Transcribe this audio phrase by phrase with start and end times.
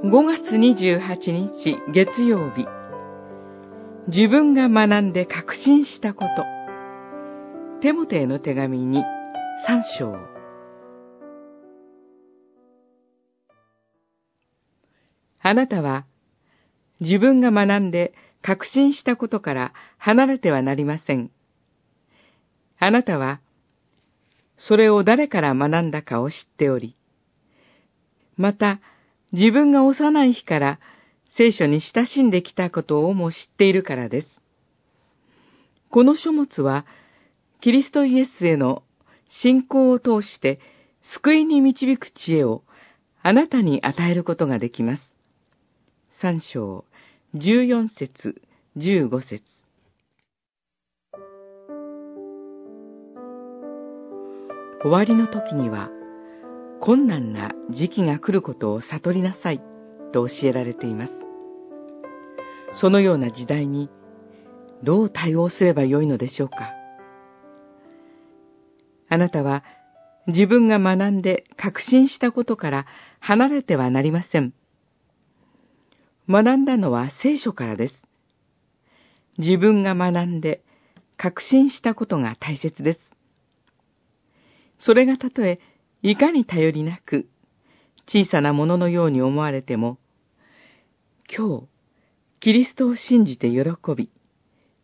[0.00, 2.68] 5月28日月曜日。
[4.06, 6.44] 自分が学んで確信したこと。
[7.82, 10.14] テモテへの手紙に3章。
[15.42, 16.06] あなたは
[17.00, 21.32] 自分が学んで確信したことから離れてはなりません。
[22.78, 23.40] あなたは
[24.58, 26.94] それを誰から学んだかを知っており、
[28.36, 28.78] また
[29.32, 30.80] 自分が幼い日から
[31.26, 34.28] 聖書に親しんできたことをも知っているからです。
[35.90, 36.86] この書物は、
[37.60, 38.82] キリストイエスへの
[39.28, 40.60] 信仰を通して
[41.02, 42.62] 救いに導く知恵を
[43.22, 45.02] あなたに与えることができます。
[46.20, 46.84] 三章、
[47.34, 48.40] 十四節、
[48.76, 49.42] 十五節。
[54.80, 55.90] 終わりの時には、
[56.80, 59.60] 困難な時期が来ることを悟りなさい
[60.12, 61.12] と教えられています。
[62.72, 63.90] そのような時代に
[64.82, 66.72] どう対応すればよいのでしょうか
[69.08, 69.64] あなたは
[70.26, 72.86] 自分が学んで確信したことから
[73.20, 74.52] 離れてはなりません。
[76.28, 78.02] 学んだのは聖書からです。
[79.38, 80.62] 自分が学んで
[81.16, 83.00] 確信したことが大切です。
[84.78, 85.58] それがたとえ
[86.02, 87.28] いかに頼りなく、
[88.06, 89.98] 小さなもののように思われても、
[91.34, 91.66] 今日、
[92.40, 93.60] キリストを信じて喜
[93.96, 94.10] び、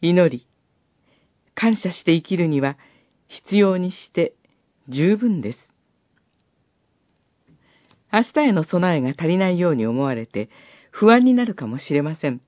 [0.00, 0.46] 祈り、
[1.54, 2.78] 感謝して生きるには
[3.28, 4.34] 必要にして
[4.88, 5.58] 十分です。
[8.12, 10.50] 明日への備えが足りないように思われて
[10.90, 12.40] 不安になるかもしれません。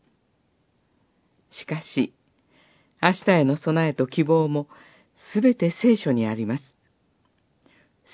[1.50, 2.12] しかし、
[3.00, 4.68] 明日への備えと希望も
[5.32, 6.73] すべて聖書にあります。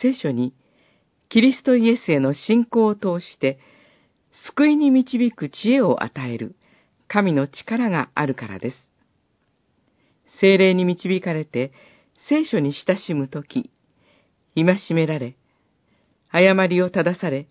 [0.01, 0.55] 聖書に、
[1.29, 3.59] キリストイエスへの信仰を通して、
[4.33, 6.55] 救いに導く知恵を与える
[7.09, 8.77] 神の力があるからです。
[10.41, 11.73] 精霊に導かれて
[12.29, 13.71] 聖書に親しむとき、
[14.55, 15.37] 戒められ、
[16.31, 17.47] 誤りを正され、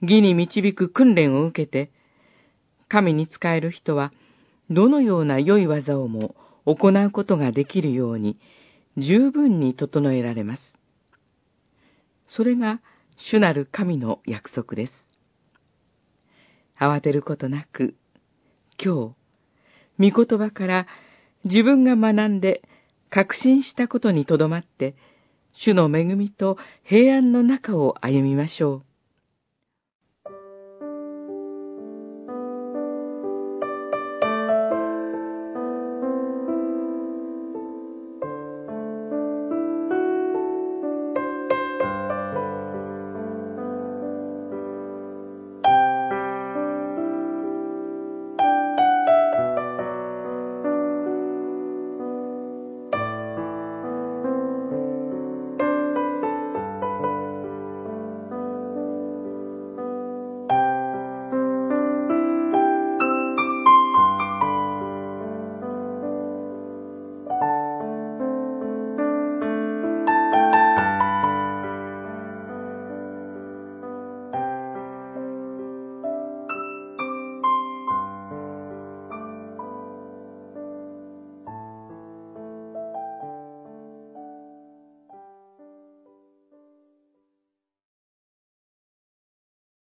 [0.00, 1.90] 義に導く訓練を受けて、
[2.88, 4.12] 神に仕える人は、
[4.70, 6.34] どのような良い技をも
[6.64, 8.38] 行うことができるように、
[8.96, 10.73] 十分に整えられます。
[12.26, 12.80] それが
[13.16, 14.92] 主なる神の約束です。
[16.80, 17.94] 慌てることなく、
[18.82, 19.14] 今
[19.98, 20.86] 日、御言葉から
[21.44, 22.62] 自分が学んで
[23.10, 24.96] 確信したことにとどまって、
[25.52, 28.93] 主の恵みと平安の中を歩みましょう。